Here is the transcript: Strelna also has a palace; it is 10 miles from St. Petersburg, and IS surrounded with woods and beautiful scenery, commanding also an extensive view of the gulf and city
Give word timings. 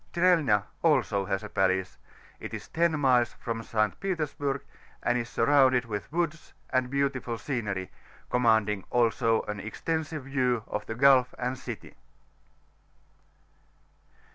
Strelna 0.11 0.63
also 0.81 1.25
has 1.25 1.43
a 1.43 1.49
palace; 1.49 1.99
it 2.39 2.55
is 2.55 2.67
10 2.69 2.99
miles 2.99 3.33
from 3.33 3.61
St. 3.61 3.99
Petersburg, 3.99 4.61
and 5.03 5.15
IS 5.15 5.29
surrounded 5.29 5.85
with 5.85 6.11
woods 6.11 6.53
and 6.71 6.89
beautiful 6.89 7.37
scenery, 7.37 7.91
commanding 8.27 8.83
also 8.89 9.43
an 9.43 9.59
extensive 9.59 10.23
view 10.23 10.63
of 10.65 10.87
the 10.87 10.95
gulf 10.95 11.35
and 11.37 11.55
city 11.55 11.93